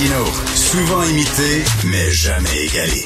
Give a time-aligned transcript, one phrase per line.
[0.00, 3.04] Martino, souvent imité, mais jamais égalé.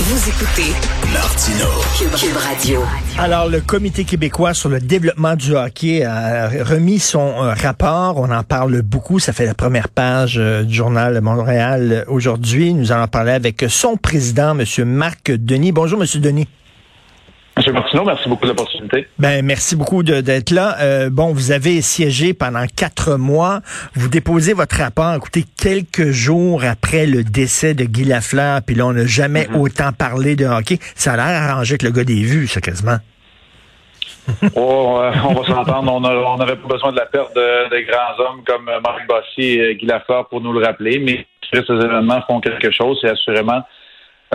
[0.00, 0.72] Vous écoutez
[1.12, 1.66] Martino.
[1.98, 2.82] Cube, Radio.
[3.18, 8.16] Alors, le Comité québécois sur le développement du hockey a remis son euh, rapport.
[8.16, 9.18] On en parle beaucoup.
[9.18, 12.72] Ça fait la première page euh, du journal Montréal aujourd'hui.
[12.72, 14.84] Nous allons parler avec son président, M.
[14.86, 15.72] Marc Denis.
[15.72, 16.08] Bonjour, M.
[16.22, 16.48] Denis.
[17.56, 19.06] Monsieur Martineau, merci beaucoup de l'opportunité.
[19.18, 20.76] Ben, merci beaucoup d'être là.
[20.80, 23.60] Euh, bon, vous avez siégé pendant quatre mois.
[23.94, 28.86] Vous déposez votre rapport, écoutez, quelques jours après le décès de Guy Lafleur, puis là,
[28.86, 29.56] on n'a jamais Mhm.
[29.56, 30.78] autant autant parlé de hockey.
[30.94, 32.98] Ça a l'air arrangé avec le gars des vues, ça, quasiment.
[34.54, 38.22] Oh, euh, on va s'entendre, on n'avait pas besoin de la perte de, de grands
[38.22, 42.40] hommes comme Marc Bossy et Guy Lafleur pour nous le rappeler, mais ces événements font
[42.40, 43.62] quelque chose, c'est assurément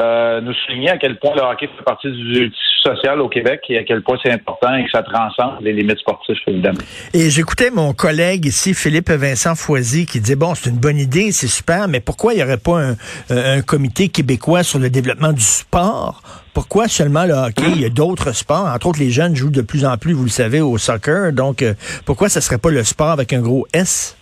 [0.02, 3.62] euh, nous souligner à quel point le hockey fait partie du tissu social au Québec
[3.70, 6.80] et à quel point c'est important et que ça transcende les limites sportives, évidemment.
[7.14, 11.32] Et j'écoutais mon collègue ici, Philippe Vincent Foisy, qui disait, bon, c'est une bonne idée,
[11.32, 12.96] c'est super, mais pourquoi il n'y aurait pas un,
[13.32, 16.22] euh, un comité québécois sur le développement du sport?
[16.54, 17.72] Pourquoi seulement le hockey?
[17.76, 18.66] Il y a d'autres sports.
[18.66, 21.32] Entre autres, les jeunes jouent de plus en plus, vous le savez, au soccer.
[21.32, 21.74] Donc, euh,
[22.06, 24.18] pourquoi ça serait pas le sport avec un gros S?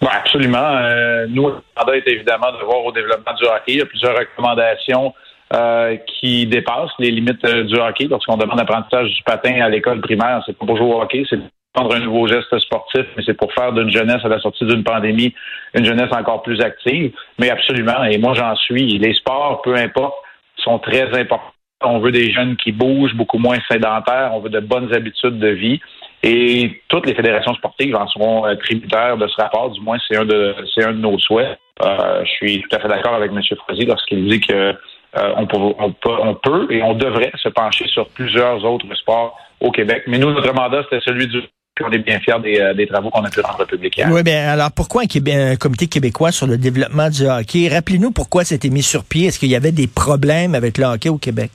[0.00, 0.58] Oui, absolument.
[0.58, 3.72] Euh, nous, le mandat est évidemment de voir au développement du hockey.
[3.72, 5.12] Il y a plusieurs recommandations
[5.52, 8.06] euh, qui dépassent les limites euh, du hockey.
[8.08, 11.38] Lorsqu'on demande l'apprentissage du patin à l'école primaire, c'est pas pour jouer au hockey, c'est
[11.72, 14.82] prendre un nouveau geste sportif, mais c'est pour faire d'une jeunesse à la sortie d'une
[14.84, 15.34] pandémie
[15.74, 17.12] une jeunesse encore plus active.
[17.38, 18.98] Mais absolument, et moi j'en suis.
[18.98, 20.14] Les sports, peu importe,
[20.56, 21.52] sont très importants.
[21.82, 24.32] On veut des jeunes qui bougent, beaucoup moins sédentaires.
[24.34, 25.80] On veut de bonnes habitudes de vie.
[26.22, 29.70] Et toutes les fédérations sportives en seront euh, tributaires de ce rapport.
[29.70, 31.58] Du moins, c'est un de c'est un de nos souhaits.
[31.82, 33.40] Euh, je suis tout à fait d'accord avec M.
[33.56, 34.74] Frozy lorsqu'il dit que
[35.16, 40.02] euh, on, peut, et on devrait se pencher sur plusieurs autres sports au Québec.
[40.08, 41.40] Mais nous, notre mandat, c'était celui du
[41.80, 44.02] on est bien fiers des, des travaux qu'on a pu rendre publics.
[44.10, 47.68] Oui, bien, alors pourquoi un, un comité québécois sur le développement du hockey?
[47.68, 49.28] Rappelez-nous pourquoi c'était mis sur pied.
[49.28, 51.52] Est-ce qu'il y avait des problèmes avec le hockey au Québec?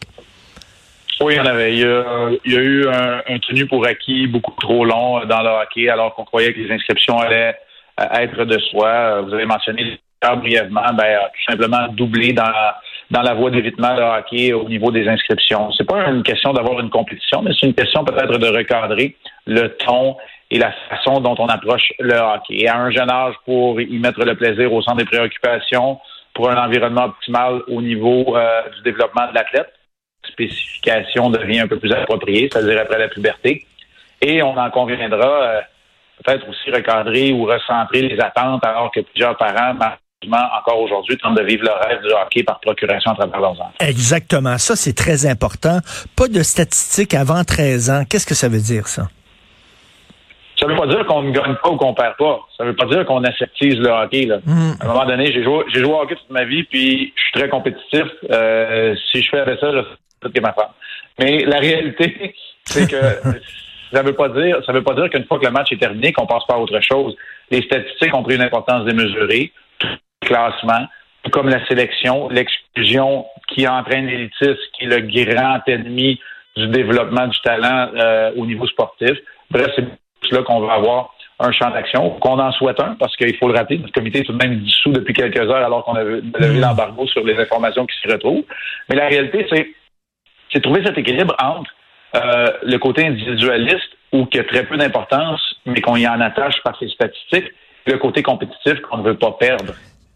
[1.24, 1.74] Oui, il y en avait.
[1.74, 5.88] Il y a, eu un, tenu pour acquis beaucoup trop long euh, dans le hockey,
[5.88, 7.56] alors qu'on croyait que les inscriptions allaient
[8.02, 8.90] euh, être de soi.
[8.90, 12.52] Euh, Vous avez mentionné brièvement, ben, tout simplement doublé dans,
[13.10, 15.72] dans la voie d'évitement de hockey au niveau des inscriptions.
[15.78, 19.16] C'est pas une question d'avoir une compétition, mais c'est une question peut-être de recadrer
[19.48, 20.18] le ton
[20.52, 22.68] et la façon dont on approche le hockey.
[22.68, 26.00] À un jeune âge, pour y mettre le plaisir au centre des préoccupations,
[26.34, 28.36] pour un environnement optimal au niveau
[28.76, 29.72] du développement de l'athlète,
[30.28, 33.66] spécification devient un peu plus appropriée, c'est-à-dire après la puberté.
[34.22, 35.62] Et on en conviendra euh,
[36.24, 41.38] peut-être aussi recadrer ou recentrer les attentes alors que plusieurs parents, malheureusement, encore aujourd'hui, tentent
[41.38, 43.74] de vivre le rêve du hockey par procuration à travers leurs enfants.
[43.80, 44.58] Exactement.
[44.58, 45.80] Ça, c'est très important.
[46.16, 48.04] Pas de statistiques avant 13 ans.
[48.10, 49.08] Qu'est-ce que ça veut dire, ça?
[50.60, 52.40] Ça veut pas dire qu'on ne gagne pas ou qu'on perd pas.
[52.58, 54.26] Ça veut pas dire qu'on aseptise le hockey.
[54.26, 54.38] Là.
[54.46, 54.72] Mm.
[54.80, 57.22] À un moment donné, j'ai joué, j'ai joué au hockey toute ma vie, puis je
[57.22, 58.06] suis très compétitif.
[58.32, 59.82] Euh, si je fais ça, je
[60.42, 60.72] ma femme.
[61.20, 62.36] Mais la réalité,
[62.66, 63.40] c'est que
[63.94, 66.12] ça veut pas dire, ça veut pas dire qu'une fois que le match est terminé,
[66.12, 67.16] qu'on passe pas à autre chose.
[67.52, 70.88] Les statistiques ont pris une importance démesurée, tout le classement,
[71.24, 76.20] tout comme la sélection, l'exclusion qui entraîne l'élitisme, qui est le grand ennemi
[76.56, 79.18] du développement du talent euh, au niveau sportif.
[79.52, 83.36] Bref, c'est là qu'on va avoir un champ d'action, qu'on en souhaite un, parce qu'il
[83.38, 85.96] faut le rappeler, notre comité est tout de même dissous depuis quelques heures alors qu'on
[85.96, 88.44] avait levé l'embargo sur les informations qui s'y retrouvent.
[88.90, 89.68] Mais la réalité, c'est
[90.54, 91.72] c'est trouver cet équilibre entre
[92.16, 96.62] euh, le côté individualiste ou qui a très peu d'importance, mais qu'on y en attache
[96.64, 97.52] par ses statistiques,
[97.86, 99.74] et le côté compétitif qu'on ne veut pas perdre.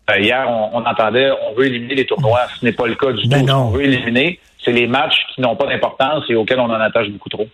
[0.10, 2.42] Euh, hier, on, on entendait on veut éliminer les tournois.
[2.60, 3.46] Ce n'est pas le cas du Ben tout.
[3.48, 3.66] non.
[3.66, 7.10] Qu'on veut éliminer, c'est les matchs qui n'ont pas d'importance et auxquels on en attache
[7.10, 7.48] beaucoup trop.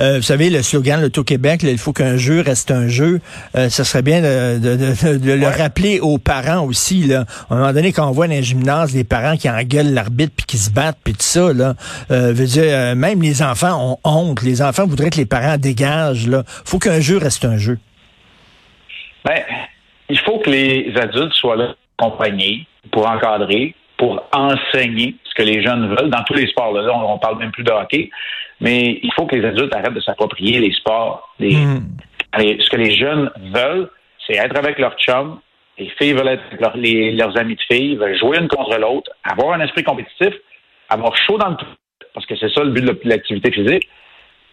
[0.00, 3.20] Euh, vous savez, le slogan l'Auto-Québec, là, il faut qu'un jeu reste un jeu.
[3.56, 7.04] Euh, ça serait bien de, de- de- de le rappeler aux parents aussi.
[7.04, 7.24] Là.
[7.50, 10.32] À un moment donné, quand on voit dans les gymnases des parents qui engueulent l'arbitre
[10.36, 11.74] puis qui se battent puis tout ça, là,
[12.10, 14.42] euh, veut dire, euh, même les enfants ont honte.
[14.42, 16.26] Les enfants voudraient que les parents dégagent.
[16.28, 16.42] Là.
[16.64, 17.78] faut qu'un jeu reste un jeu.
[19.24, 19.40] Ben,
[20.08, 21.74] il faut que les adultes soient là
[22.90, 26.72] pour encadrer, pour enseigner ce que les jeunes veulent dans tous les sports.
[26.72, 28.10] Là, on, on parle même plus de hockey,
[28.60, 31.34] mais il faut que les adultes arrêtent de s'approprier les sports.
[31.38, 31.88] Les- Mm.
[32.38, 33.88] les- ce que les jeunes veulent,
[34.26, 35.38] c'est être avec leur chum.
[35.78, 38.76] Les filles veulent être avec leur- les- leurs amis de filles, veulent jouer une contre
[38.78, 40.34] l'autre, avoir un esprit compétitif,
[40.88, 41.66] avoir chaud dans le tout,
[42.14, 43.88] parce que c'est ça le but de l'activité physique.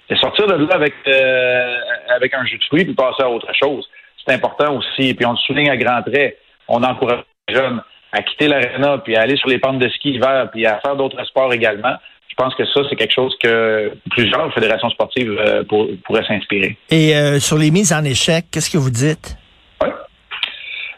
[0.07, 1.75] C'est sortir de là avec, euh,
[2.15, 3.87] avec un jus de fruits puis passer à autre chose.
[4.25, 5.13] C'est important aussi.
[5.13, 6.37] Puis on le souligne à grands traits.
[6.67, 7.19] On encourage
[7.53, 7.81] jeunes
[8.11, 10.95] à quitter l'aréna puis à aller sur les pentes de ski hiver puis à faire
[10.95, 11.95] d'autres sports également.
[12.27, 16.77] Je pense que ça, c'est quelque chose que plusieurs fédérations sportives euh, pour- pourraient s'inspirer.
[16.89, 19.35] Et euh, sur les mises en échec, qu'est-ce que vous dites?
[19.81, 19.89] Oui.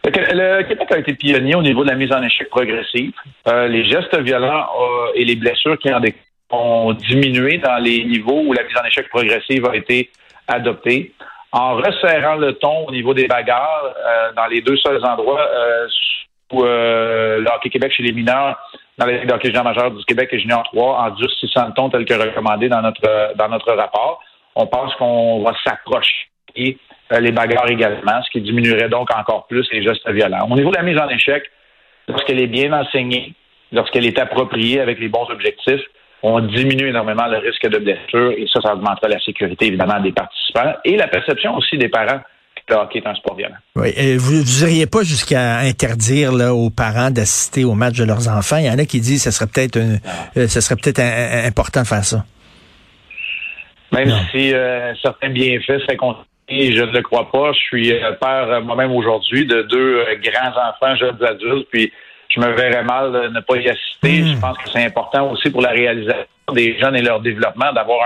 [0.04, 3.12] Le, Québec a été pionnier au niveau de la mise en échec progressive.
[3.48, 4.68] Euh, les gestes violents
[5.16, 6.02] et les blessures qui en
[6.52, 10.12] ont diminué dans les niveaux où la mise en échec progressive a été
[10.48, 11.14] adoptée.
[11.52, 13.94] En resserrant le ton au niveau des bagarres,
[14.36, 15.48] dans les deux seuls endroits
[16.52, 18.58] où le hockey Québec chez les mineurs,
[18.98, 22.06] dans les hockey junior majeur du Québec et junior 3, en durcissant le ton tel
[22.06, 24.22] que recommandé dans notre dans notre rapport,
[24.56, 26.28] on pense qu'on va s'approcher
[27.14, 30.48] euh, les bagarres également, ce qui diminuerait donc encore plus les gestes violents.
[30.50, 31.44] Au niveau de la mise en échec,
[32.08, 33.34] lorsqu'elle est bien enseignée,
[33.72, 35.82] lorsqu'elle est appropriée avec les bons objectifs,
[36.24, 40.12] on diminue énormément le risque de blessure et ça, ça augmentera la sécurité évidemment des
[40.12, 42.22] participants et la perception aussi des parents
[42.72, 43.56] le hockey est un sport violent.
[43.76, 48.28] Oui, et vous n'iriez pas jusqu'à interdire là, aux parents d'assister au match de leurs
[48.28, 48.58] enfants.
[48.58, 51.82] Il y en a qui disent que ce serait peut-être euh, ce serait peut-être important
[51.82, 52.26] de faire ça.
[53.92, 55.98] Même si euh, certains bienfaits seraient
[56.52, 57.52] je ne le crois pas.
[57.54, 61.92] Je suis euh, père moi-même aujourd'hui de deux euh, grands-enfants, jeunes adultes, puis
[62.34, 64.22] je me verrais mal de ne pas y assister.
[64.22, 64.36] Hmm.
[64.36, 68.00] Je pense que c'est important aussi pour la réalisation des jeunes et leur développement d'avoir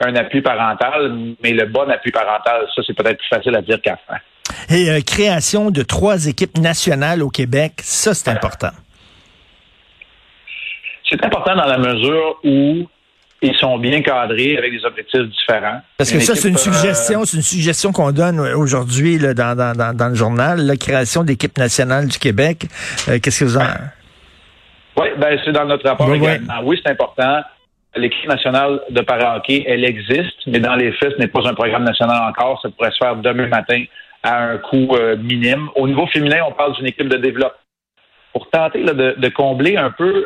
[0.00, 3.80] un, appui parental, mais le bon appui parental, ça, c'est peut-être plus facile à dire
[3.80, 4.20] qu'à faire.
[4.68, 8.72] Et création de trois équipes nationales au Québec, ça, c'est important.
[11.08, 12.86] C'est important dans la mesure où
[13.44, 15.80] ils sont bien cadrés avec des objectifs différents.
[15.98, 19.94] Parce que ça, c'est une suggestion, euh, c'est une suggestion qu'on donne aujourd'hui dans, dans,
[19.94, 22.66] dans, le journal, la création d'équipe nationale du Québec.
[23.08, 23.66] Euh, qu'est-ce que vous en...
[24.96, 26.60] Oui, ben c'est dans notre rapport également.
[26.64, 27.40] Oui, c'est important.
[27.96, 31.84] L'équipe nationale de para-hockey, elle existe, mais dans les faits, ce n'est pas un programme
[31.84, 32.60] national encore.
[32.62, 33.84] Ça pourrait se faire demain matin
[34.22, 35.68] à un coût euh, minime.
[35.76, 37.58] Au niveau féminin, on parle d'une équipe de développement.
[38.32, 40.24] Pour tenter de, de, combler un peu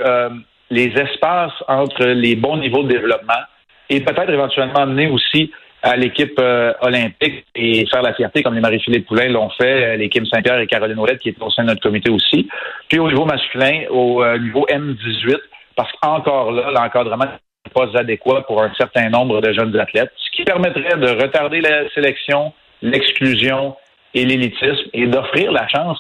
[0.70, 3.43] les espaces entre les bons niveaux de développement
[3.91, 5.50] et peut-être éventuellement amener aussi
[5.82, 9.97] à l'équipe euh, olympique et faire la fierté comme les Marie-Philippe Poulain l'ont fait, euh,
[9.97, 12.49] l'équipe Saint-Pierre et Caroline Ouellette qui étaient au sein de notre comité aussi.
[12.88, 15.37] Puis au niveau masculin, au euh, niveau M18,
[15.76, 20.37] parce qu'encore là, l'encadrement n'est pas adéquat pour un certain nombre de jeunes athlètes, ce
[20.37, 23.76] qui permettrait de retarder la sélection, l'exclusion
[24.15, 25.99] et l'élitisme et d'offrir la chance.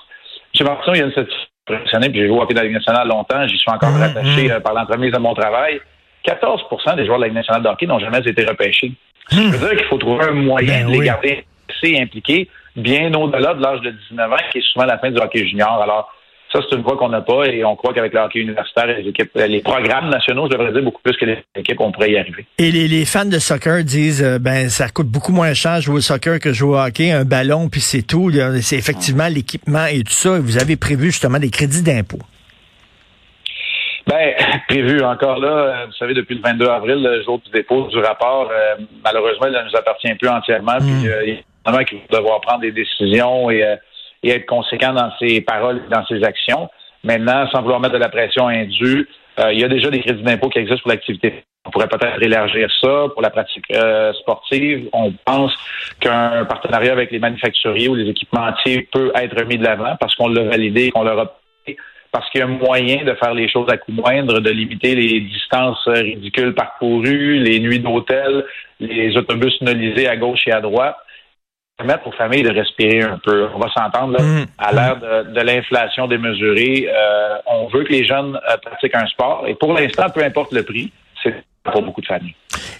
[0.52, 1.26] J'ai l'impression qu'il y a une
[1.74, 4.00] impressionné, puis j'ai joué au hockey de la Ligue nationale longtemps, j'y suis encore mmh,
[4.00, 4.50] rattaché mmh.
[4.50, 5.80] Euh, par l'entremise de mon travail.
[6.26, 8.92] 14% des joueurs de la Ligue nationale de hockey n'ont jamais été repêchés.
[9.30, 9.50] Ça mmh.
[9.50, 13.54] veut dire qu'il faut trouver un moyen ben de les garder assez impliqués, bien au-delà
[13.54, 15.80] de l'âge de 19 ans, qui est souvent la fin du hockey junior.
[15.82, 16.12] Alors,
[16.52, 19.06] ça, c'est une voie qu'on n'a pas et on croit qu'avec le hockey universitaire les
[19.06, 22.12] équipes, euh, les programmes nationaux, je devrais dire beaucoup plus que les équipes, on pourrait
[22.12, 22.46] y arriver.
[22.56, 26.00] Et les, fans de soccer disent, euh, ben, ça coûte beaucoup moins cher jouer au
[26.00, 28.30] soccer que jouer au hockey, un ballon, puis c'est tout.
[28.62, 30.38] C'est effectivement l'équipement et tout ça.
[30.38, 32.20] Vous avez prévu justement des crédits d'impôt.
[34.06, 34.32] Ben,
[34.68, 37.98] prévu encore là, euh, vous savez, depuis le 22 avril, le jour du dépôt du
[37.98, 38.50] rapport,
[39.04, 40.78] malheureusement, il ne nous appartient plus entièrement.
[40.78, 41.10] Puis, hmm.
[41.26, 43.76] il y a qui vont devoir prendre des décisions et
[44.22, 46.68] et être conséquent dans ses paroles et dans ses actions.
[47.04, 50.22] Maintenant, sans vouloir mettre de la pression indue, euh, il y a déjà des crédits
[50.22, 51.44] d'impôt qui existent pour l'activité.
[51.64, 54.88] On pourrait peut-être élargir ça pour la pratique euh, sportive.
[54.92, 55.52] On pense
[56.00, 60.28] qu'un partenariat avec les manufacturiers ou les équipementiers peut être mis de l'avant parce qu'on
[60.28, 61.34] l'a validé qu'on l'a
[62.10, 65.20] parce qu'il y a moyen de faire les choses à coût moindre, de limiter les
[65.20, 68.46] distances ridicules parcourues, les nuits d'hôtel,
[68.80, 70.96] les autobus nolisés à gauche et à droite
[71.78, 73.48] permettre aux familles de respirer un peu.
[73.54, 74.46] On va s'entendre, mm.
[74.58, 79.44] à l'ère de, l'inflation démesurée, euh, on veut que les jeunes euh, pratiquent un sport.
[79.46, 80.92] Et pour l'instant, peu importe le prix,
[81.72, 82.34] pour beaucoup de familles.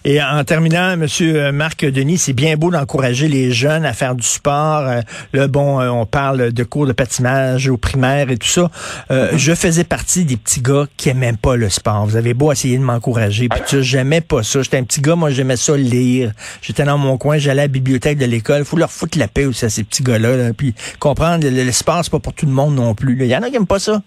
[0.05, 4.27] Et en terminant, Monsieur Marc Denis, c'est bien beau d'encourager les jeunes à faire du
[4.27, 4.87] sport.
[4.87, 5.01] Euh,
[5.33, 8.71] le bon, euh, on parle de cours de patinage au primaire et tout ça.
[9.11, 12.07] Euh, je faisais partie des petits gars qui aimaient pas le sport.
[12.07, 14.63] Vous avez beau essayer de m'encourager, puis tu j'aimais pas ça.
[14.63, 16.33] J'étais un petit gars, moi j'aimais ça lire.
[16.63, 18.65] J'étais dans mon coin, j'allais à la bibliothèque de l'école.
[18.65, 20.53] Faut leur foutre la paix aussi à ces petits gars-là.
[20.57, 23.17] Puis comprendre, le, le sport c'est pas pour tout le monde non plus.
[23.21, 24.01] Il y en a qui aiment pas ça.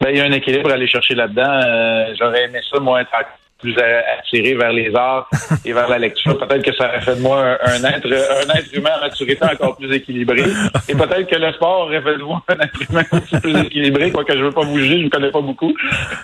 [0.00, 2.14] Ben, il y a un équilibre à aller chercher là-dedans.
[2.18, 3.10] J'aurais aimé ça, moi, être
[3.58, 3.74] plus
[4.18, 5.28] attiré vers les arts
[5.64, 6.38] et vers la lecture.
[6.38, 9.76] Peut-être que ça aurait fait de moi un, être un être humain à maturité encore
[9.76, 10.42] plus équilibré.
[10.88, 14.12] Et peut-être que le sport aurait fait de moi un être humain aussi plus équilibré,
[14.12, 15.74] quoique je veux pas bouger, je ne connais pas beaucoup.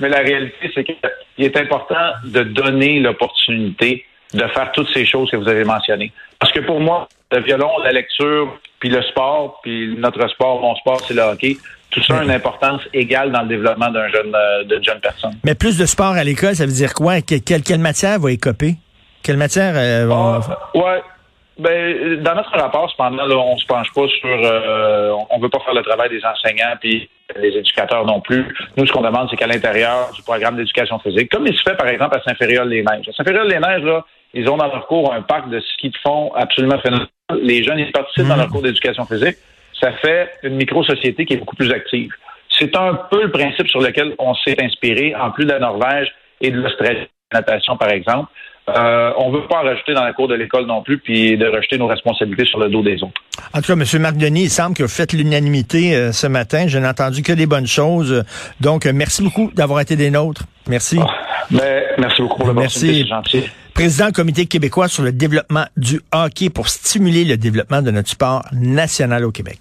[0.01, 5.31] Mais la réalité, c'est qu'il est important de donner l'opportunité de faire toutes ces choses
[5.31, 6.13] que vous avez mentionnées.
[6.39, 10.75] Parce que pour moi, le violon, la lecture, puis le sport, puis notre sport, mon
[10.77, 11.57] sport, c'est le hockey
[11.93, 15.33] tout ça a une importance égale dans le développement d'un jeune, euh, de jeune personne.
[15.45, 17.21] Mais plus de sport à l'école, ça veut dire quoi?
[17.21, 18.77] quelle, quelle matière va écoper?
[19.23, 20.41] Quelle matière euh, va...
[20.43, 21.03] Ah, ouais.
[21.59, 25.61] Ben, dans notre rapport, cependant, là, on se penche pas sur, euh, on veut pas
[25.61, 27.09] faire le travail des enseignants puis
[27.41, 28.55] des éducateurs non plus.
[28.77, 31.77] Nous, ce qu'on demande, c'est qu'à l'intérieur du programme d'éducation physique, comme il se fait
[31.77, 33.09] par exemple à Saint-Fériol-les-Neiges.
[33.09, 36.79] À Saint-Fériol-les-Neiges, là, ils ont dans leur cours un parc de ski de fond absolument
[36.79, 37.09] phénoménal.
[37.43, 38.51] Les jeunes, ils participent dans leur mmh.
[38.51, 39.37] cours d'éducation physique
[39.83, 42.11] ça fait une micro-société qui est beaucoup plus active.
[42.59, 46.13] C'est un peu le principe sur lequel on s'est inspiré, en plus de la Norvège
[46.41, 48.31] et de l'Australie, natation par exemple.
[48.69, 51.37] Euh, on ne veut pas en rajouter dans la cour de l'école non plus, puis
[51.37, 53.21] de rejeter nos responsabilités sur le dos des autres.
[53.53, 54.01] En tout cas, M.
[54.03, 56.67] Marc Denis, il semble que vous faites l'unanimité euh, ce matin.
[56.69, 58.25] Je n'ai entendu que des bonnes choses.
[58.61, 60.45] Donc, euh, merci beaucoup d'avoir été des nôtres.
[60.69, 60.99] Merci.
[61.01, 61.07] Oh,
[61.51, 63.05] ben, merci beaucoup pour le Merci.
[63.05, 63.43] gentil.
[63.75, 68.11] Président du Comité québécois sur le développement du hockey pour stimuler le développement de notre
[68.11, 69.59] sport national au Québec.